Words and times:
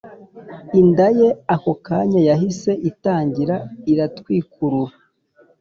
Inda 0.79 1.07
ye 1.19 1.29
ako 1.53 1.71
kanya 1.85 2.21
yahise 2.29 2.71
itangira 2.89 3.55
iratwikurura 3.91 4.93